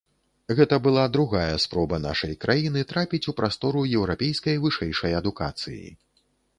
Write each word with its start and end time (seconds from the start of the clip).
Гэта 0.59 0.79
была 0.87 1.03
другая 1.17 1.57
спроба 1.65 1.99
нашай 2.07 2.33
краіны 2.47 2.85
трапіць 2.95 3.23
у 3.35 3.37
прастору 3.43 3.87
еўрапейскай 4.01 4.61
вышэйшай 4.69 5.19
адукацыі. 5.23 5.89